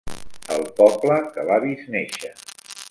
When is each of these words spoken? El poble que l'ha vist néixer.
El 0.55 0.63
poble 0.79 1.19
que 1.37 1.45
l'ha 1.51 1.61
vist 1.67 1.95
néixer. 1.97 2.35